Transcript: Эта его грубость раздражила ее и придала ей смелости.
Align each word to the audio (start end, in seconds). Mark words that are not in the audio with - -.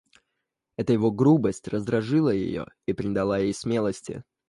Эта 0.77 0.93
его 0.93 1.11
грубость 1.11 1.67
раздражила 1.67 2.29
ее 2.31 2.65
и 2.87 2.93
придала 2.93 3.37
ей 3.39 3.53
смелости. 3.53 4.23